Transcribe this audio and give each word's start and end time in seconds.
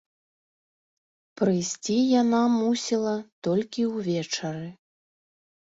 Прыйсці 1.41 1.97
яна 2.21 2.39
мусіла 2.55 3.13
толькі 3.49 3.81
ўвечары. 3.93 4.67